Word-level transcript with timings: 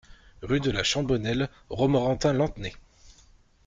Rue 0.41 0.59
de 0.59 0.71
la 0.71 0.83
Chambonnelle, 0.83 1.47
Romorantin-Lanthenay 1.69 2.73